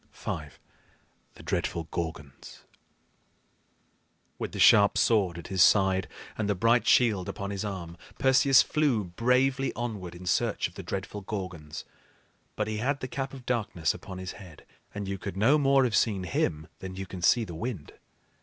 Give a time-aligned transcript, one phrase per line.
[0.13, 0.31] V.
[1.35, 2.63] THE DREADFUL GORGONS.
[4.39, 8.63] With the sharp sword at his side and the bright shield upon his arm, Perseus
[8.63, 11.85] flew bravely onward in search of the dreadful Gorgons;
[12.55, 15.83] but he had the Cap of Darkness upon his head, and you could no more
[15.83, 17.93] have seen him than you can see the wind.